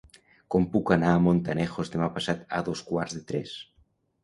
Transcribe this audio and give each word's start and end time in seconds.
Com 0.53 0.63
puc 0.75 0.91
anar 0.95 1.11
a 1.17 1.19
Montanejos 1.25 1.93
demà 1.97 2.09
passat 2.17 2.43
a 2.61 2.65
dos 2.71 2.85
quarts 2.91 3.17
de 3.21 3.25
tres? 3.31 3.57